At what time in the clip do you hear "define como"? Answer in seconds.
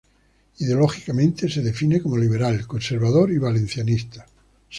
1.61-2.17